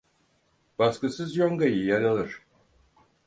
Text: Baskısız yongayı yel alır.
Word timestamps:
Baskısız 0.79 1.35
yongayı 1.35 1.75
yel 1.83 2.05
alır. 2.05 2.41